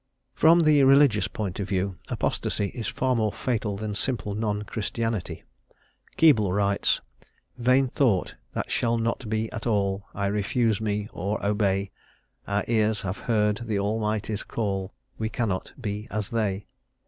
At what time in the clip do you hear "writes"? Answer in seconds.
6.51-7.01